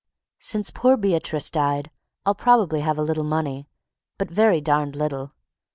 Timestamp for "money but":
3.23-4.31